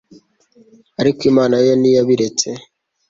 [1.01, 2.47] ariko imana yo ntiyabiretse